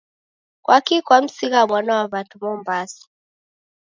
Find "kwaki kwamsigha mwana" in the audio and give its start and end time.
0.63-1.91